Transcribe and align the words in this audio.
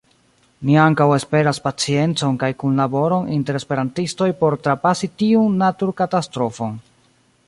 Ni 0.67 0.77
ankaŭ 0.83 1.05
esperas 1.17 1.59
paciencon 1.65 2.39
kaj 2.43 2.49
kunlaboron 2.63 3.29
inter 3.35 3.61
esperantistoj 3.61 4.31
por 4.41 4.59
trapasi 4.69 5.11
tiun 5.23 5.63
naturkatastrofon. 5.65 6.79